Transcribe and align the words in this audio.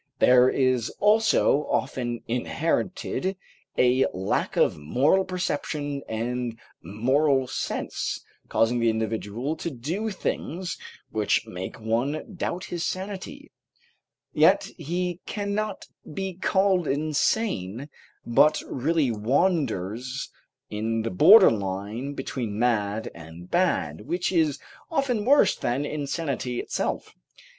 There 0.17 0.49
is 0.49 0.89
also 0.99 1.67
often 1.69 2.23
inherited 2.27 3.37
a 3.77 4.07
lack 4.11 4.57
of 4.57 4.75
moral 4.75 5.23
perception 5.23 6.01
and 6.09 6.57
moral 6.81 7.45
sense, 7.45 8.25
causing 8.49 8.79
the 8.79 8.89
individual 8.89 9.55
to 9.57 9.69
do 9.69 10.09
things 10.09 10.79
which 11.11 11.45
make 11.45 11.79
one 11.79 12.33
doubt 12.35 12.63
his 12.65 12.83
sanity; 12.83 13.51
yet 14.33 14.71
he 14.75 15.19
can 15.27 15.53
not 15.53 15.85
be 16.11 16.33
called 16.33 16.87
insane, 16.87 17.87
but 18.25 18.63
really 18.67 19.11
wanders 19.11 20.31
in 20.71 21.03
the 21.03 21.11
border 21.11 21.51
line 21.51 22.13
between 22.15 22.57
mad 22.57 23.11
and 23.13 23.51
bad, 23.51 24.07
which 24.07 24.31
is 24.31 24.57
often 24.89 25.25
worse 25.25 25.55
than 25.55 25.85
insanity 25.85 26.59
itself. 26.59 27.13